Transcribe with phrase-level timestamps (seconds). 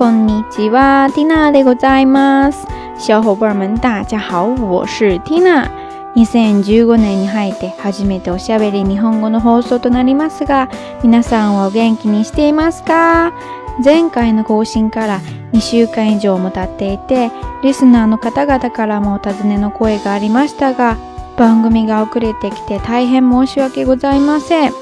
[0.00, 2.66] こんにちは、Tina でございます。
[2.98, 5.68] 小伙伴们，大家好，我是 Tina。
[6.16, 10.70] 2015年に入って初めておしゃべり日本語の放送となりますが、
[11.02, 13.34] 皆さんはお元気にしていますか？
[13.84, 15.20] 前回の更新から
[15.52, 17.30] 2週間以上も経っていて、
[17.62, 20.96] リスナーの方々からもお尋ねの声がありましたが、
[21.36, 24.72] 番組が遅れてきて大変申し訳ございません。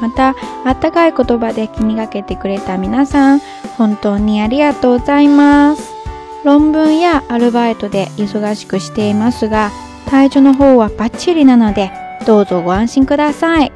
[0.00, 0.34] また、
[0.64, 3.40] あったかい言葉で気にかけてくれた皆さん、
[3.76, 5.92] 本当にありがとうございます。
[6.44, 9.70] 論文やアルバイトで忙しくしていますが、
[10.08, 11.92] 体調の方はバッチリなので、
[12.26, 13.72] どうぞご安心ください。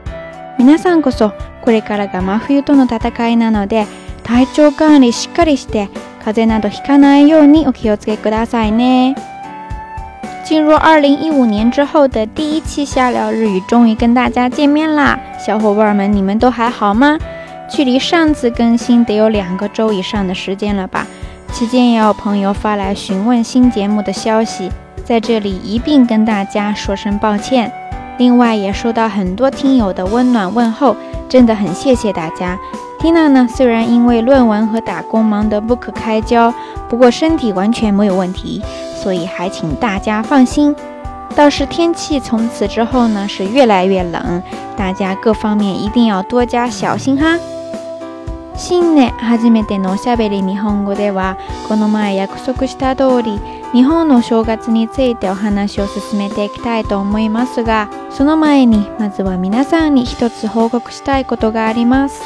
[0.58, 3.86] 皆さんこそ、これからが真冬との戦いなので、
[4.22, 5.91] 体調管理しっかりして、
[6.25, 9.33] 風邪などひかないようにお気をつけくださいね。
[10.45, 15.19] 进入二零一五年之后的第一期瞎聊日语，终于跟大家见面啦！
[15.39, 17.17] 小伙伴们，你们都还好吗？
[17.67, 21.07] 距离上次更新得有两个周以上的时间了吧？
[21.51, 24.71] 期间也有朋友发来询问新节目的消息，
[25.03, 27.73] 在这里一并跟大家说声抱歉。
[28.19, 30.95] 另外也收到很多听友的温暖问候，
[31.27, 32.59] 真的很谢谢大家。
[33.01, 36.53] Tina 呢，虽然因为论文和打工忙得不可开交，
[36.91, 38.63] 不过身体完全没有问题。
[39.05, 40.75] 所以还请大家放心。
[41.37, 44.42] 倒是天气从此之后呢是越来越冷，
[44.79, 47.39] 大家各方面一定要多加小心哈。
[48.57, 51.37] 新年初めてのおしゃべり日本語では、
[51.69, 53.39] この前約束した通り、
[53.75, 62.23] 日本の正月についてお話を進めていきたいと思いますが、その前にまずは皆さんに一つ報告したいことがあります。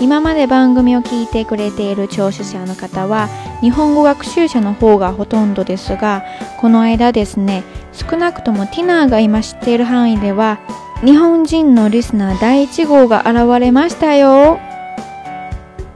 [0.00, 3.28] 今まで番組を聞いてくれている聴取者の方は
[3.60, 6.24] 日本語学習者の方がほとんどですが
[6.58, 10.58] この間ですね少なくともティナーが今知っている範囲では
[11.04, 14.58] 日本人のリスナー第1号が現れましたよ。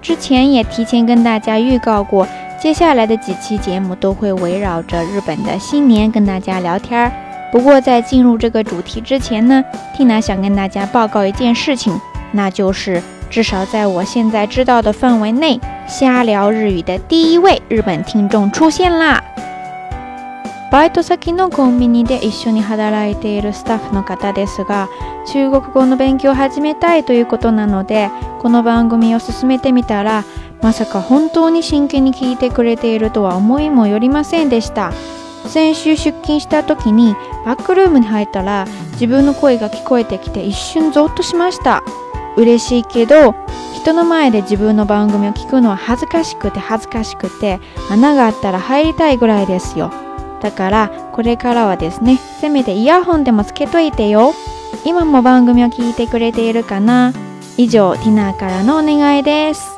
[0.01, 2.27] 之前也提前跟大家预告过
[2.61, 7.13] 接下来的几期节目都会围绕着日本的新年跟大家聊天儿。
[7.53, 9.63] 不过在进入这个主题之前呢
[9.97, 12.01] Tina 想跟大家报告一件事情
[12.33, 13.03] 那就是
[13.33, 19.23] 至少在我现在知道的范围内，瞎聊日语的第一位日本听众出现啦！
[20.71, 24.91] バイト先のコンビニで一緒に働いているスタッフの方ですが、
[25.33, 28.11] 中国語の勉強を始めたいということなので、
[28.41, 30.25] この番組を進めてみたら、
[30.61, 34.93] まさか本当に真剣に聞いてくれているとは思いもよりませんでした。
[35.47, 37.17] 先週出勤した時に
[37.47, 41.83] バックルームに入ったら自分の声が聞こえてきて一瞬ゾッとしました。
[42.37, 43.35] 嬉しいけど
[43.75, 47.61] 人の前で自分の番組を聞くのは恥ずかしくて恥ずかしくて
[47.91, 49.91] 穴があったら入りたいぐらいですよ。
[50.41, 54.35] だからこれからはですねせめてイヤホンでもつけといてよ。
[54.85, 57.13] 今も番組を聞いてくれているかな。
[57.57, 59.72] 以上ティナーからのお願いです。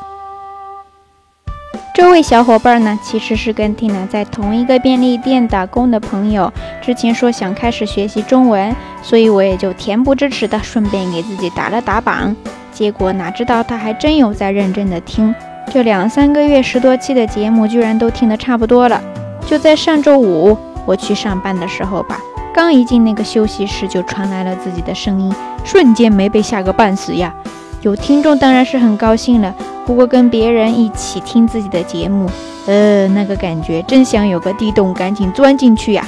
[1.94, 6.52] 这位小伙伴呢，其实是跟 Tina 在同一个便利店打工的朋友。
[6.82, 12.34] 之前说想开始学习中文，所以我也就恬不知耻的顺便给自己打了打榜。
[12.72, 15.32] 结果哪知道他还真有在认真的听，
[15.72, 19.00] 这两三个月十多期的节目居然都听得差不多了。
[19.46, 22.18] 就在上周五我去上班的时候吧，
[22.52, 25.32] 刚一进那个休息室就传来了自己的声音，
[25.64, 27.32] 瞬间没被吓个半死呀！
[27.83, 29.53] 有听众当然是很高兴了。
[29.85, 32.29] 不过跟别人一起听自己的节目，
[32.67, 36.05] 呃，那个感觉真想有个地洞赶紧钻进去呀！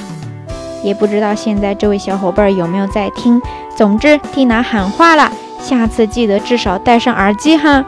[0.84, 3.40] 也不知道现在这位小伙伴有没有在听。
[3.76, 7.84] 总之，Tina 喊话了，下次记得至少戴上耳机哈。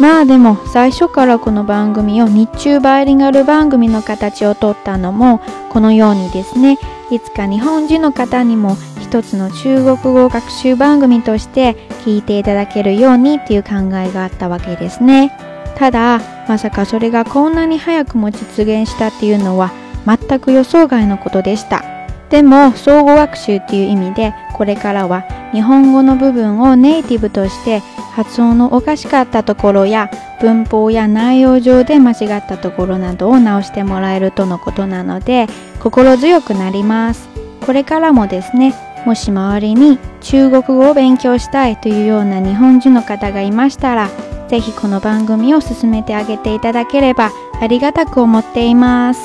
[0.00, 5.40] まあでも最初からこの番組を日中バイリンガル番組の形をとったのも
[5.70, 6.78] このようにですね
[7.12, 8.76] いつか日本人の方にも
[9.09, 11.73] 一つの中国語学習番組として
[12.05, 15.35] 聞いていただけるようにっていう考えがあったわけですね。
[15.75, 19.71] ただまさかそれがこんなに早くも実現したっていうのは
[20.05, 21.83] 全く予想外のことでした。
[22.29, 25.23] でも総合学習っていう意味でこれからは
[25.53, 27.79] 日本語の部分をネイティブとして
[28.13, 35.47] 発音のおかしかったところや文法や内容上で間違ったところなどを直してもらえるとのことなので
[35.79, 37.27] 心強くなります。
[37.65, 38.73] これからもですね
[39.05, 44.09] もし周りに中国語を勉強したいというような日本人の方がいましたら
[44.47, 47.31] ぜひこの番組を進めてあげていただければ
[47.61, 49.21] ありがたく思っています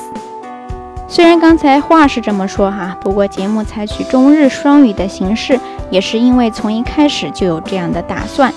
[1.07, 5.61] 虽然刚才话是这么说哈，不过节目采取中日双语的形式，
[5.91, 8.53] 也是因为从一开始就有这样的打算。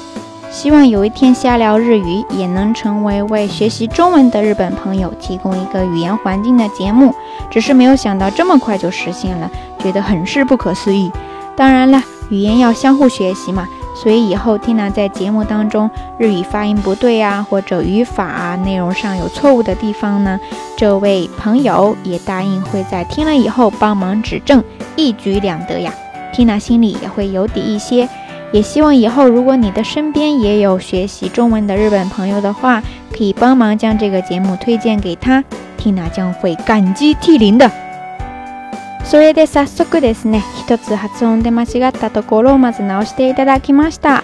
[0.57, 7.13] 希望有一天瞎聊日语也能成为为学习中文的日本朋友提供一个语言环境的节目，
[7.51, 11.11] 只是没有想到这么快就实现了，觉得很是不可思议。
[11.55, 12.01] 当然了，
[12.31, 15.87] 语言要相互学习嘛，所以以后 Tina 在节目当中
[16.17, 20.39] 日语发音不对呀，或者语法啊内容上有错误的地方呢，
[20.75, 24.63] 这位朋友也答应会在听了以后帮忙指正，
[24.95, 25.93] 一举两得呀。
[26.33, 28.09] Tina 心里也会有底一些。
[28.53, 35.43] 也希望以后，如果你的身边也有学习中文的日本朋友的话，可以帮忙将这个节目推荐给他
[35.77, 37.69] ，Tina 将会感激涕零的。
[39.03, 44.23] それで早速ですね、一つ発音で間違ったところをまず直していただきました。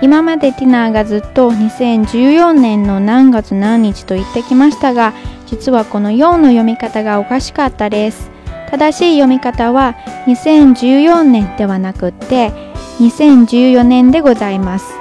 [0.00, 5.12] 今までティナーがずっと2014年の何月何日と言ってきましたが、
[5.46, 8.30] 実はこの4の読み方がおかしかったです。
[8.70, 9.94] 正しい読み方は
[10.26, 12.50] 2014年ではなくって
[13.00, 14.94] 2014年でございます。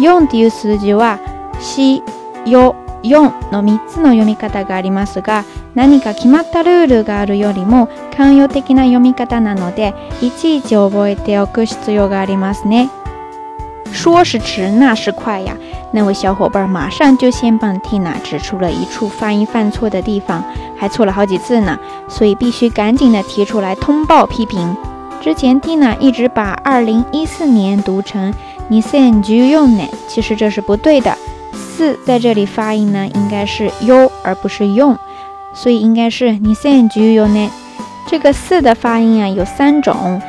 [0.00, 1.18] 4という数字は、
[1.60, 2.02] し、
[2.46, 5.44] よ、4の3つの読み方がありますが、
[5.74, 12.88] 何か決まったルールがあるよりも寛容的な読み方なので、いちいち覚えておく必要がありますね。
[13.92, 15.56] 说是迟，那是快呀！
[15.92, 20.42] 那位小伙伴马上就先帮 Tina 指出了一处发音犯错的地方，
[20.76, 24.76] 还错了好几次呢，所以必须赶紧的提出来通报批评。
[25.23, 28.33] 之前 Tina 一直把二零一四年读成
[28.69, 31.17] Nisenjuyonen，其实这是不对的。
[31.53, 34.97] 四在这里发音呢，应该是 u 而不是用，
[35.53, 37.49] 所以应该是 Nisenjuyonen。
[38.07, 40.21] 这个四的发音啊有三种，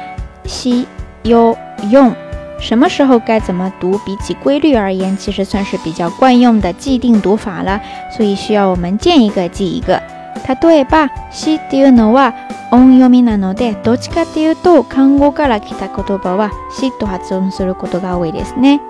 [0.45, 0.87] 西、
[1.23, 1.57] u、
[1.91, 2.15] 用。
[2.59, 3.99] 什么时候该怎么读？
[4.05, 7.81] 比起规律而言，其实算是比较惯用的既定读法了，
[8.15, 10.03] 所以需要我们见一个记一个。
[10.47, 12.33] 例えば、しっていうのは
[12.72, 18.82] 音読みなのでどっちかっていうと漢語から来た言葉はしと発音することが多いですね。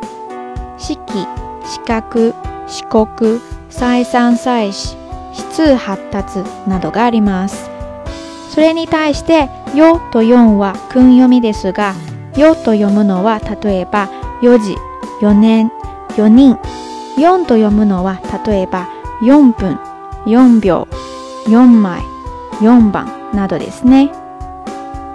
[0.78, 1.28] 四季、
[1.66, 2.34] 四角、
[2.68, 3.40] 四国、
[3.70, 4.98] 採算採し、
[5.34, 7.76] 質発達などがあります。
[8.56, 11.94] それに対して「よ」と「4」は訓読みですが
[12.38, 14.08] 「よ」と読むのは例えば
[14.42, 14.78] 「4時」
[15.20, 15.72] 「4年」
[16.16, 16.58] 「4人」
[17.20, 18.88] 「4」と読むのは例えば
[19.22, 19.78] 「4分」
[20.26, 20.88] 「4秒」
[21.48, 22.02] 「4枚」
[22.64, 24.10] 「4番」那都得是呢。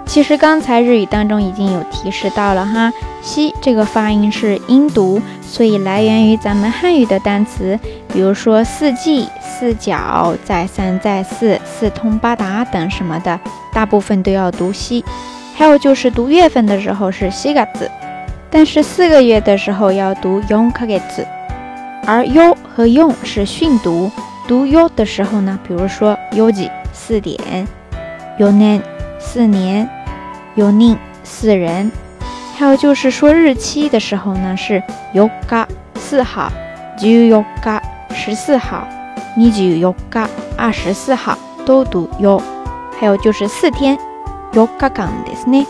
[0.05, 2.91] 其实刚才日语当中已经有提示到了哈，
[3.21, 7.79] 西这个发音是音读，所以来源于咱们汉语的单词，
[8.11, 13.39] 比如说四季、四角、再三再四、四通八达等什么的，
[13.71, 15.03] 大部分都要读西。
[15.55, 17.89] 还有就是读月份的时候是西嘎子，
[18.49, 21.25] 但是四个月的时候要读 yon 卡 a 子。
[22.05, 24.11] 而 yo 和用是训读，
[24.45, 27.65] 读 yo 的时候呢，比如说 yoji 四点。
[28.41, 28.81] 有年
[29.19, 29.87] 四年，
[30.55, 31.91] 有宁四人，
[32.57, 34.81] 还有就是说日期的时候呢，是
[35.13, 36.51] 有嘎四号，
[36.97, 37.79] 就有嘎
[38.09, 38.87] 十四号，
[39.37, 42.41] 你就有嘎二十四号，都读有。
[42.99, 43.95] 还有就是四天，
[44.53, 45.63] 有嘎刚的是呢。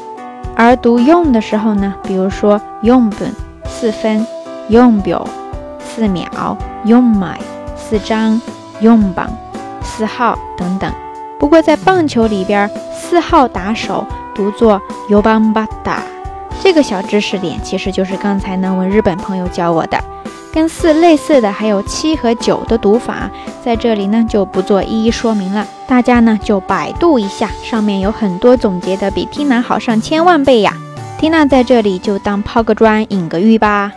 [0.55, 3.33] 而读用的时候呢，比如说用分
[3.65, 4.25] 四分，
[4.69, 5.27] 用表
[5.77, 7.37] 四秒，用买
[7.75, 8.41] 四张，
[8.79, 9.29] 用榜
[9.83, 10.39] 四号。
[10.57, 10.89] 等等。
[11.41, 14.05] 不过在棒球里边，四号打手
[14.35, 14.79] 读作
[15.09, 15.97] Yobambata，
[16.61, 19.99] 这个小知识点其实就是刚才那位日本朋友教我的。
[20.53, 23.27] 跟四类似的还有七和九的读法，
[23.65, 30.71] 在这里呢就不做一一说明了，大家呢就百度一下，上面有很多总结的比 Tina 好上千万倍呀。
[31.19, 33.91] Tina 在这里就当抛个砖引个玉吧。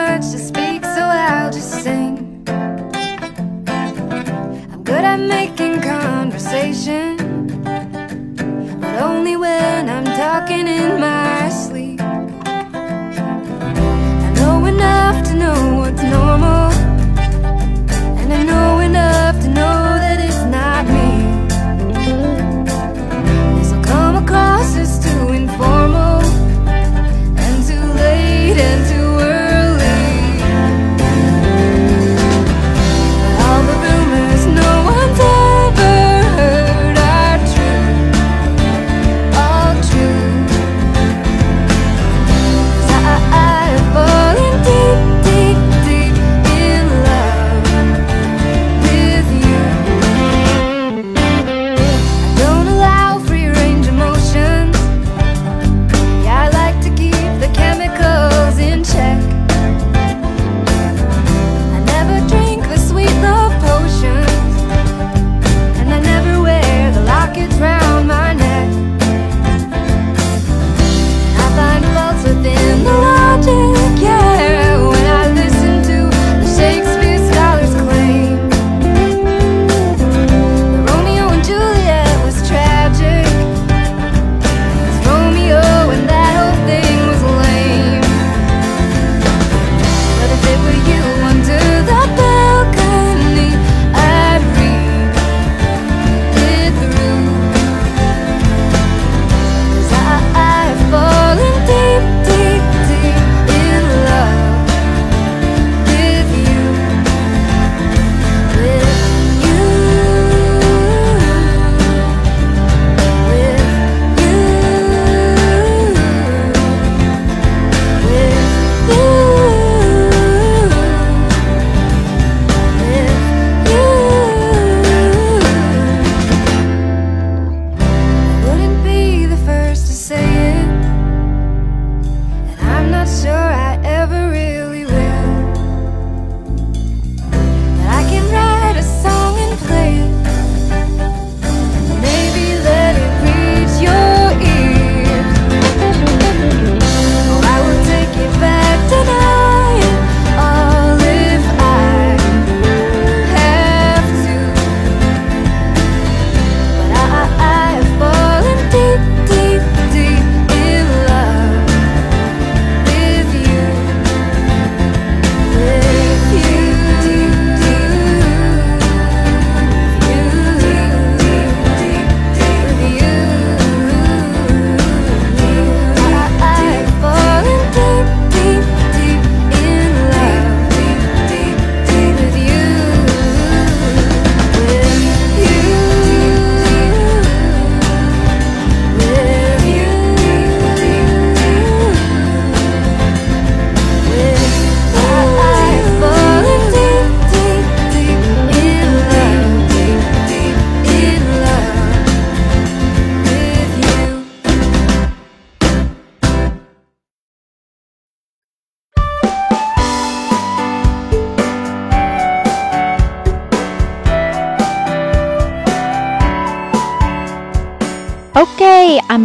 [0.00, 0.55] Speak,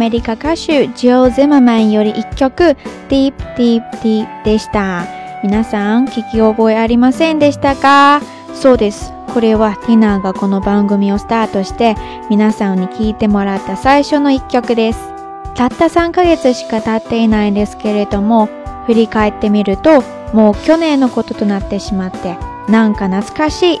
[0.02, 2.76] メリカ歌手ジョー・ゼママンより一曲
[3.08, 5.06] Deep Deep Deep でした。
[5.44, 8.20] 皆さん聞き覚えありませんでしたか？
[8.52, 9.12] そうです。
[9.32, 11.94] これはティナーがこの番組をスタートして
[12.28, 14.98] 皆さんに聞いてもらった最初の一曲です。
[15.54, 18.48] たった3ヶ月しか経っていないんですけれども
[18.88, 22.36] 振り返ってみるともう去年のこととなってしまって
[22.68, 23.80] なんか懐かしい。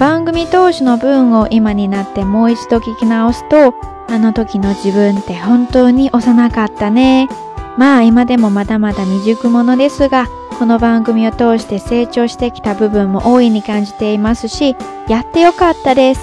[0.00, 3.72] 番組当時の文を今になってもう一度聞き直すと
[4.08, 7.28] あの時の自分って本当に幼かったね。
[7.76, 14.76] まあ今でもまだまだ未熟者ですが、この番組を通して成長してきた部分も大いに感じていますし、
[15.08, 16.20] やってよかったです。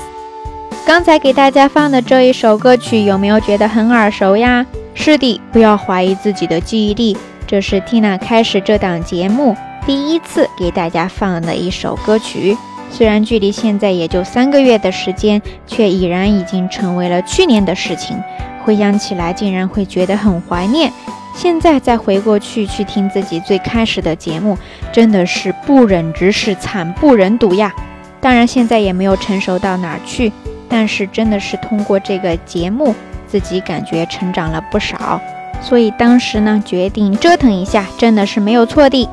[0.87, 4.65] 刚才给大家放的这一首歌曲有没有觉得很耳熟呀？
[4.95, 12.57] 是的，不要怀疑自己的记忆力，这是 Tina 开始这档节目第一次给大家放的一首歌曲。
[12.91, 18.21] 虽然距离现在也就三个月的时间，却已然已经成为了去年的事情。
[18.63, 20.91] 回想起来，竟然会觉得很怀念。
[21.33, 24.57] 现在再回过去去听自己最开始的节目，
[24.91, 27.73] 真的是不忍直视，惨不忍睹呀！
[28.19, 30.31] 当然，现在也没有成熟到哪儿去，
[30.67, 32.93] 但是真的是通过这个节目，
[33.25, 35.19] 自己感觉成长了不少。
[35.61, 39.07] 所以当时呢，决定折腾一下，真的是没有错的。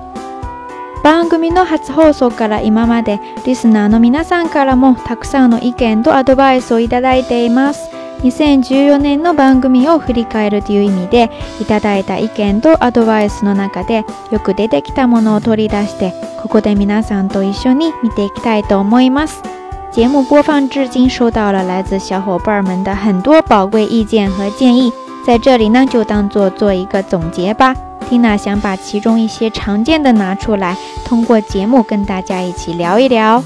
[1.09, 7.89] 番組の初放送から今までリスナーの皆さんからもたくさんの意見とアドバイスをいただいています
[8.19, 11.31] 2014年の番組を振り返るという意味で
[11.63, 16.13] いただいた意見とアドバイスの中でよく出てきたものを取り出して
[16.43, 19.43] ここで皆さんと一緒に見ていきたいと思います
[19.91, 24.93] 节目播放至今，收到了来自小伙伴们的很多宝贵意见和建议，
[25.25, 27.75] 在这里呢，就当做做一个总结吧。
[28.09, 33.43] Tina 想把其中一些常见的拿出来，通过节目跟大家一起聊一聊。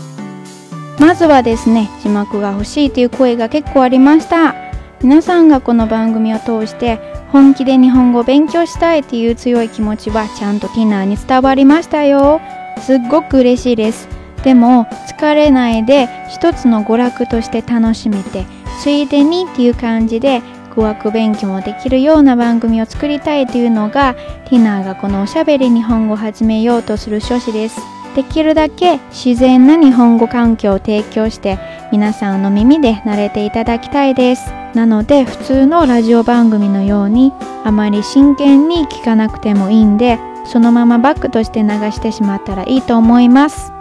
[0.99, 4.55] まずはですね、字幕が欲しいという声が結構ありました。
[5.03, 7.01] 皆さんがこの番組を通して
[7.33, 12.41] 本気で日本語を勉強したいという強い気持ちはちゃんとティナーに伝わりましたよ。
[12.81, 14.07] すっごく嬉しいです。
[14.45, 18.45] でも疲れないで一つの娯楽として楽しめて
[18.81, 20.43] ついでにっていう感じで
[20.75, 24.15] 語学勉強もできるような番組を作りたいというのが
[24.49, 27.81] ティナーがこのおしゃべり日本語を始めようとする趣旨です。
[28.15, 31.59] できるだけ自然な日本語環境を提供して
[31.91, 34.53] 皆さんの耳で慣れていただきたいです。
[34.75, 37.33] なので普通のラジオ番組のように
[37.65, 43.73] あまり真剣に聞かなくてもいいんでそのままバックとして流してしまったらいいと思います。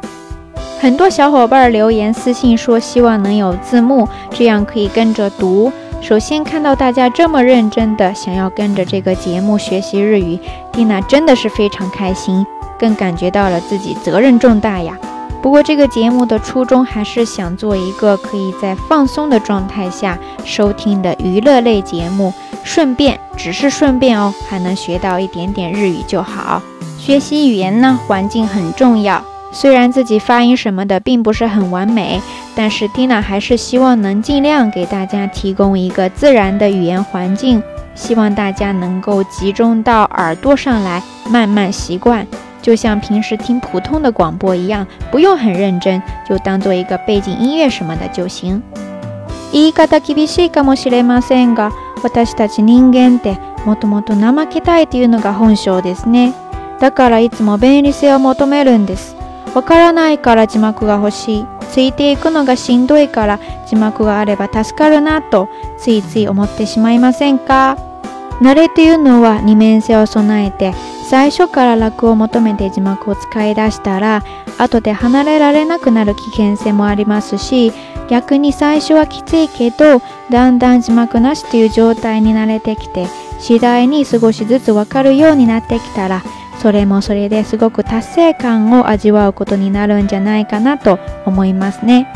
[0.81, 5.71] 很多小伙伴留言私信说，希望能有字幕，这样可以跟着读。
[6.01, 10.37] 首先看到大家这么认真的想要跟着这个节目学习日语，
[10.71, 12.45] 蒂娜真的是非常开心，
[12.77, 14.97] 更感觉到了自己责任重大呀。
[15.43, 26.61] 不过这个节目的初衷还是想做一个可以在放松的状态下收听的娱乐类节目，顺便只是顺便哦，还能学到一点点日语就好。
[26.97, 29.23] 学习语言呢，环境很重要。
[29.52, 32.20] 虽然自己发音什么的并不是很完美，
[32.54, 37.62] 但是 Tina 还是希望能尽量给大家提供一个自然的语言环境，
[37.94, 42.26] 希望大家能够集中到耳朵上来，慢慢习惯，
[42.60, 48.60] 就像平时听普通的广播一样，不用很认真，就当做一个背景音乐什么的就行。
[49.52, 51.70] 言い方厳しいかもしれませんが、
[52.02, 56.34] 私たち人間ってもともと怠けたいというのが本性ですね。
[56.78, 59.16] だからいつも便利性を求めるんです。
[59.53, 61.45] わからないから字幕が欲しい。
[61.71, 67.77] ついていくのがしんどいから字幕があれば助かるなとついつい思ってしまいませんか？
[68.41, 70.73] 慣れというのは二面性を備えて
[71.07, 74.23] 最初から楽を求めて字幕を使い出したら
[74.57, 77.71] 後で離れられなくなる危険性もありますし
[78.09, 83.07] 逆に最初はきついけどだんだん字幕なしという状態に慣れてきて
[83.39, 86.23] 次第に少しずつわかるようになってきたら
[86.60, 92.06] それもそれですごく達成感を味わうことになるんじゃないかなと思いますね。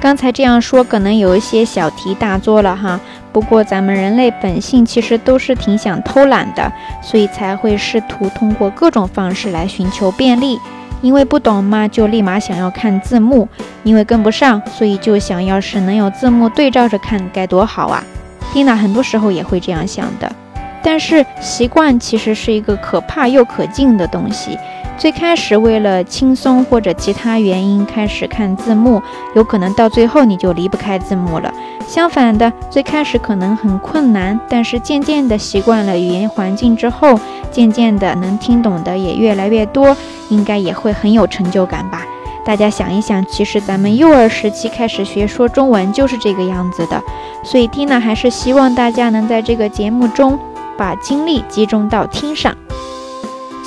[0.00, 3.00] 刚才这样说可能有一些小题大做了哈，
[3.32, 10.58] 不过咱们人类本性其实都是挺想偷懒的，所以才会试图通过各种方式来寻求便利。
[11.00, 13.46] 因为不懂嘛，就立马想要看字幕；
[13.82, 18.02] 因为跟不上，所以就想要是能有字幕对照着看该多好啊。
[18.52, 20.30] 蒂娜很多时候也会这样想的。
[20.81, 24.57] 但是习惯其实是一个可怕又可敬的东西。
[24.97, 29.01] 最开始为了轻松或者其他原因开始看字幕，
[29.33, 31.53] 有可能到最后你就离不开字幕了。
[31.87, 37.17] 相反的，最开始可能很困难，但是渐渐的习惯了语言环境之后，
[37.49, 39.95] 渐渐的能听懂的也越来越多，
[40.27, 42.05] 应该也会很有成就感吧。
[42.45, 47.01] 大家想一想，其实咱们幼儿时期开始学说中文就是这个样子的。
[47.43, 50.37] 所以 Tina 还是希望大家能在这个节目中。
[50.79, 52.55] 把精力集中到听上。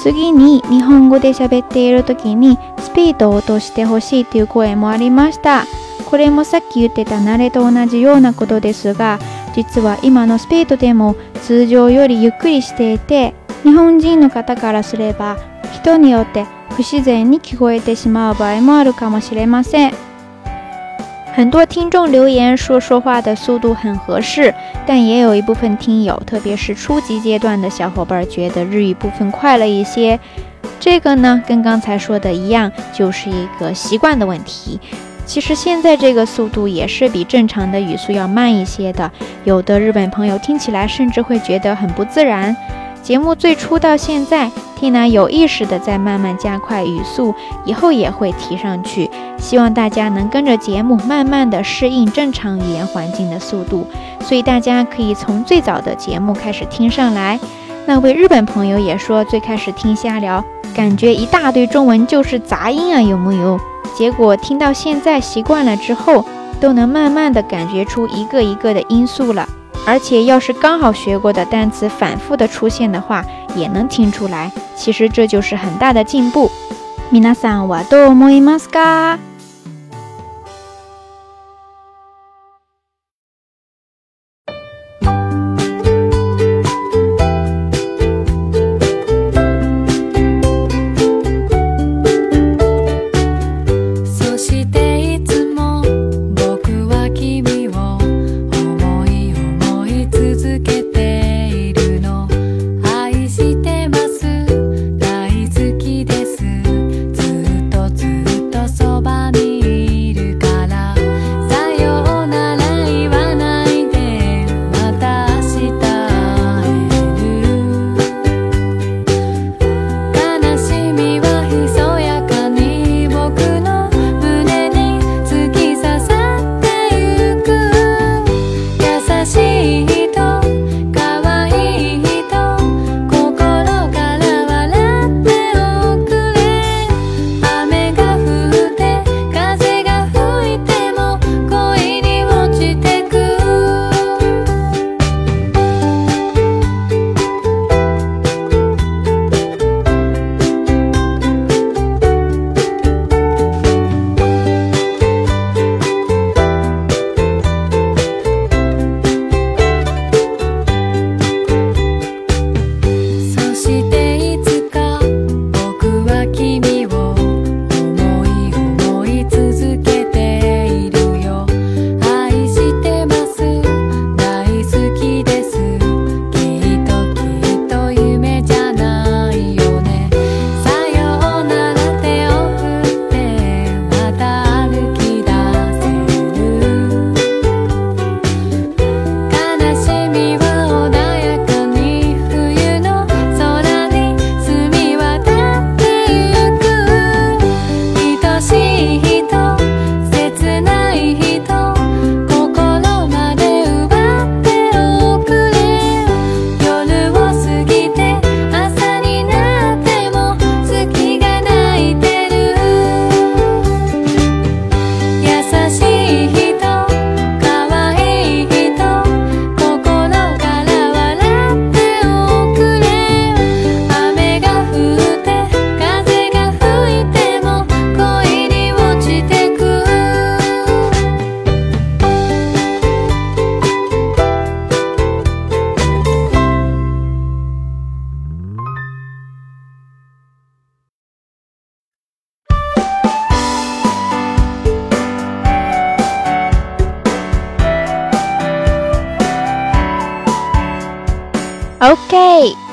[0.02, 5.66] 次に日本語で喋っている時にスピードを落としてほしいという声もありました。
[6.10, 9.18] これもさっき言ってた慣れと同じようなことですが、
[9.54, 15.36] 実は今のスピードでも通常よりゆっくりしていて、日本人の方からすれば
[15.72, 20.11] 人によって不自然に聞こえてしまう場合もあるかもしれません。
[21.34, 24.54] 很多听众留言说说话的速度很合适，
[24.86, 30.20] 但也有一部分听友，特别是初级阶段的小伙伴，觉得日语部分快了一些。
[30.78, 34.78] 这个呢，跟刚才说的一样，就是一个习惯的问题。
[35.24, 39.10] 其实现在这个速度也是比正常的语速要慢一些的，
[39.44, 42.54] 有的日本朋友听起来甚至会觉得很不自然。
[43.02, 47.34] 节目最初到现在，Tina 有意识的在慢慢加快语速，
[47.64, 49.10] 以后也会提上去。
[49.38, 53.84] 希望大家能跟着节目慢慢的适应正常语言环境的速度，
[54.20, 57.40] 所以大家可以从最早的节目开始听上来。
[57.86, 63.58] 那位日本朋友也说，最开始听瞎聊，感觉一大堆中文就是杂音啊，有木有？
[63.96, 66.24] 结果听到现在习惯了之后，
[66.60, 69.48] 都能慢慢的感觉出一个一个的音素了。
[69.85, 73.23] 而且要是刚好学过的单词反复的出现的话，
[73.55, 74.51] 也能听出来。
[74.75, 76.51] 其实这就是很大的进步。
[77.11, 79.17] 皆さんはどう思いますか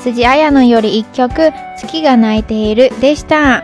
[0.02, 3.62] 辻彩乃より一曲「月が泣いている」でした。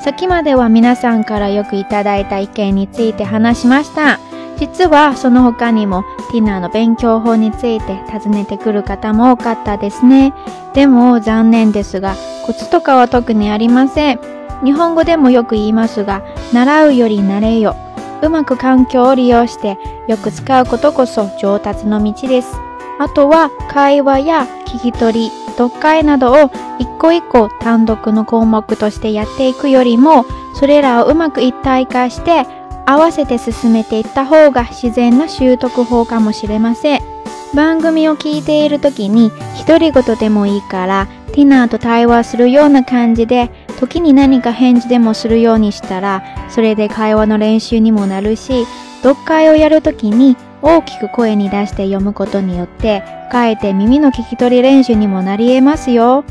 [0.00, 4.18] 先までは皆さんからよくいただいた意見について話しました。
[4.56, 10.32] 実はその他にもティナの勉強法について尋ねてくる方も多かったですね。
[10.74, 12.14] でも残念ですが
[12.44, 14.20] コツとかは特にありません。
[14.64, 17.76] 日本語でもよく言いますが習うより慣れよ。
[18.20, 22.67] うまく環境を利用してよく使うことこそ上達の道です。
[22.98, 32.46] あとは会話や聞き取り、読解などを一個一個単独の項目としてやっていくよりも、それらをうまく一体化して
[32.86, 37.18] 合わせて進めていった方が自然な習得法かもしれません。
[37.54, 39.30] 番組を聞いている時に
[39.66, 48.66] 独り言でもいいからティナーと対話するような感じで時に何か返事でもするようにしたらそれで会話の練習にもなるし
[49.02, 56.24] 読解をやる時に大きく声に出して読むことによってかえって耳の聞き取り練習にもなり得ますよ。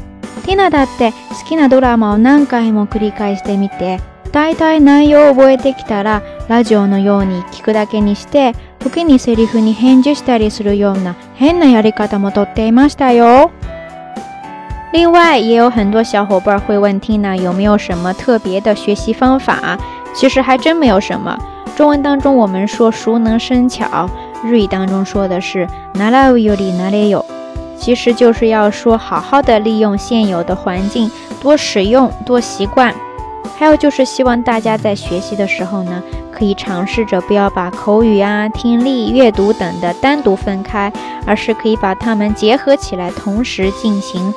[0.46, 4.00] ティナだって好きなドラマを何回も繰り返してみて
[4.32, 13.52] 大体内容を覚えてきたらラジオのように聞くだけにして時にセリフに返事したりするような変なやり方もとっていましたよ。
[14.94, 19.78] 另外，也有很多小伙伴会问 Tina 有没有什么特别的学习方法？
[20.16, 21.38] 其实还真没有什么。
[21.77, 24.09] 中文当中我们说熟能生巧，
[24.45, 27.25] 日语当中说的是習うより慣れよ，
[27.79, 31.11] 其实就是要说好好的利用现有的环境，
[31.41, 32.95] 多使用，多习惯。
[33.59, 40.93] 还有就是希望大家在学习的时候呢，可以尝试着不要把口语啊、听力、阅读等的单独分开，
[41.25, 44.35] 而是可以把它们结合起来，同时进行。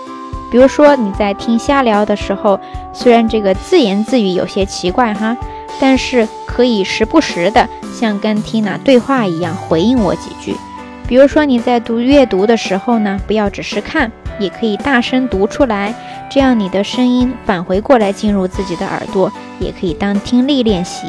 [0.52, 2.60] 比如说你在听瞎聊的时候，
[2.94, 5.36] 虽然这个自言自语有些奇怪哈，
[5.81, 10.55] 但是可以时不时的像跟 Tina 对话一样回应我几句。
[11.09, 15.93] 比如说你在读阅读的时候呢，不要只是看，也可以大声读出来，
[16.31, 21.09] 这样你的声音返回过来进入自己的耳朵，也可以当听力练习。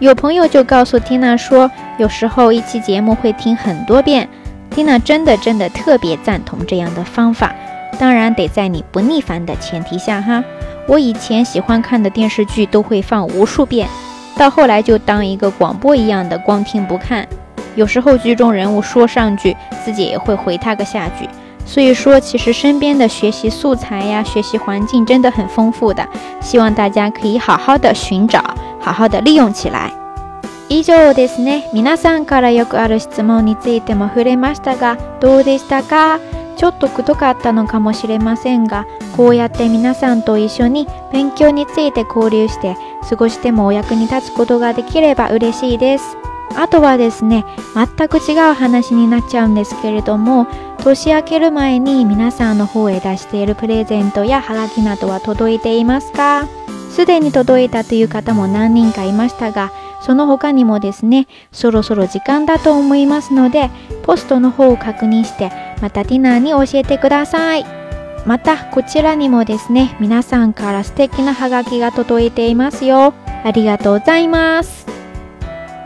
[0.00, 4.28] 有朋友就告诉 Tina 说，有时候一期节目会听很多遍。
[4.70, 7.54] Tina 真的真的特别赞同这样的方法，
[7.98, 10.42] 当然得在你不腻烦的前提下哈。
[10.87, 13.87] 我以前喜欢看的电视剧都会放无数遍，
[14.37, 17.27] 到后来就当一个广播一样的光听不看。
[17.75, 21.29] 有时候剧中人物说上句，自己也会回他个下句。
[21.65, 26.03] 所以说，其实身边的学习素材呀、学习环境真的很丰富的，
[26.41, 28.43] 希望大家可以好好的寻找，
[28.79, 29.91] 好好的利用起来。
[30.67, 31.63] 以上ですね。
[31.73, 36.19] 皆さんからよくある質問についても触れましたが、どうでしたか？
[36.54, 38.86] ちょっとくどかったのかもしれませんが、
[39.16, 42.76] こうやって皆さんと一緒に勉強について交流して
[43.08, 46.16] 過ごしてもお役に立つことができれば嬉しいです。
[46.56, 50.46] あとはですね、全く違う話になっちゃうんですけれども、
[50.84, 56.46] 年明ける前に皆さんの方へ出しているプレゼントやハガキなどは届いていますか？
[56.90, 59.72] すでに届いたという方も何人かいましたが、
[60.04, 63.70] その他にもですね、そろそろ時間だと思いますので、
[64.02, 67.64] ポストの方を確認して、またティナーに教えてください。
[68.26, 73.14] また、こちらにもですね、皆さんから素敵なハガキが届いていますよ。
[73.44, 74.86] ありがとうございます。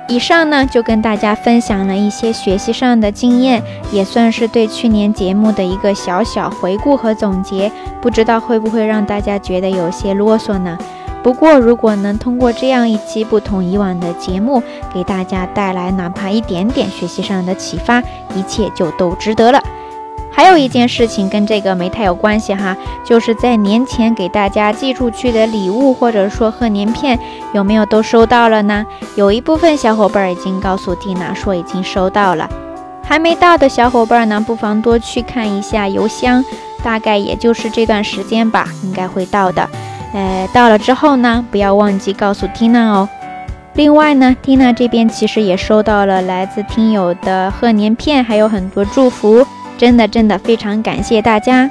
[0.09, 7.71] 以上呢，就跟大家分享了一些学习上的经验，也算是对去年节目的一个小小回顾和总结。
[8.01, 10.77] 不知道会不会让大家觉得有些啰嗦呢？
[11.23, 14.63] 不过，如果能通过这样一期不同以往的节目，
[14.95, 18.01] 给大家带来哪怕一点点学习上的启发，
[18.35, 19.63] 一切就都值得了。
[20.31, 27.19] 还有一件事情跟这个没太有关系哈，就是在年前给大家寄出去的礼物或者说贺年片，
[27.53, 28.87] 有没有都收到了呢？
[29.17, 32.49] 有一部分小伙伴已经告诉蒂娜说已经收到了，
[33.03, 36.45] 还没到的小伙伴呢，不妨多去看一下邮箱，
[36.85, 39.69] 大概也就是这段时间吧，应该会到的。
[40.15, 43.09] 呃，到了之后呢，不要忘记告诉缇娜哦。
[43.75, 51.71] 另外呢，缇娜这边其实也收到了来自听友的贺年片，还有很多祝福，真的真的非常感谢大家。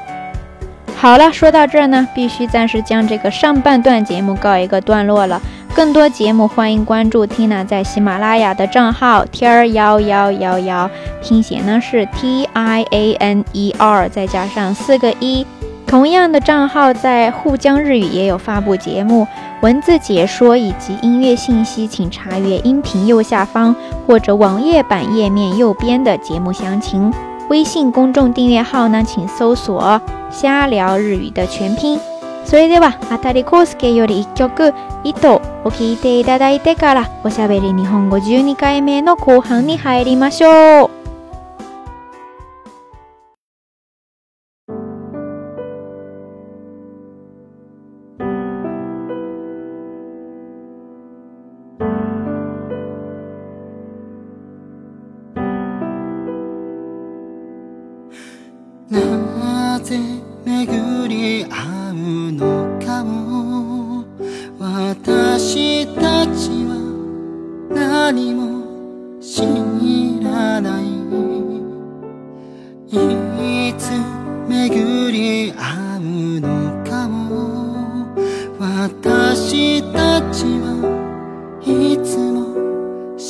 [0.96, 5.42] 好了，说到这儿呢，必须暂时将这个上半段节目告一个段落了。
[5.76, 10.90] 更多节目欢迎关注 Tina 在喜马拉雅的账号天儿幺幺幺幺，
[11.22, 15.46] 拼写呢是 T I A N E R，再加上四个一。
[15.87, 19.27] 同样的账号在沪江日语也有发布节目，
[19.61, 27.13] 文字解说以及音乐信息，请查阅音频右下方或者网页版页面右边的节目详情。
[27.51, 32.01] 微信公众订阅号呢，请搜索“瞎聊日语”的全拼。
[32.47, 34.73] それでは、あたりこうすけより一曲、
[35.05, 40.96] 糸を聴いていただいてから、おしゃべり日本語12回目の後半に入りましょう。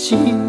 [0.08, 0.47] ti.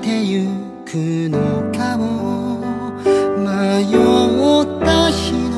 [0.00, 0.46] てゆ
[0.84, 2.06] くのかも。
[3.38, 3.90] 迷っ
[4.84, 5.56] た日の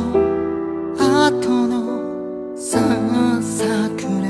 [0.98, 1.72] 後の
[2.56, 2.78] さ
[3.42, 4.26] さくれ。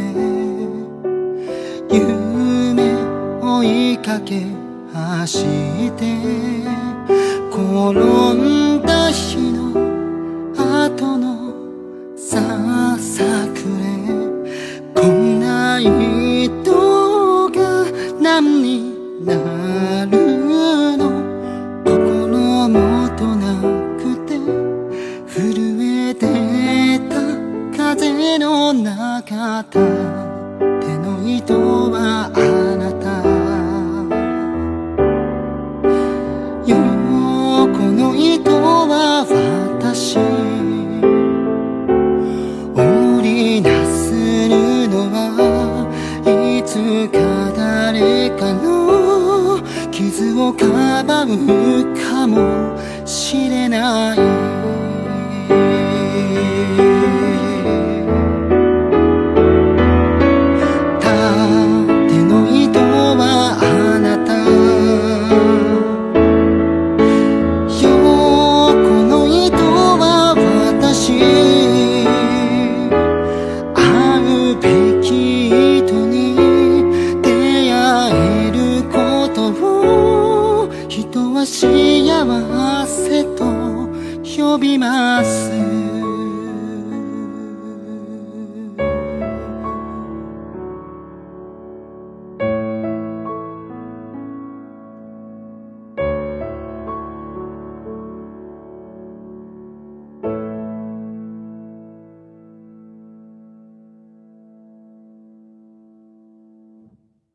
[1.91, 1.99] 夢
[3.41, 4.47] 追いかけ
[4.93, 6.38] 走って
[50.41, 54.68] をかばうかもしれない。